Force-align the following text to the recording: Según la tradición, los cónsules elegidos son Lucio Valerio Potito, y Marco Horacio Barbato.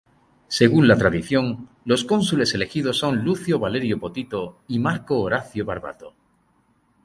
Según 0.47 0.87
la 0.87 0.95
tradición, 0.97 1.69
los 1.85 2.05
cónsules 2.05 2.55
elegidos 2.55 2.97
son 2.97 3.23
Lucio 3.23 3.59
Valerio 3.59 3.99
Potito, 3.99 4.63
y 4.67 4.79
Marco 4.79 5.19
Horacio 5.19 5.63
Barbato. 5.63 6.15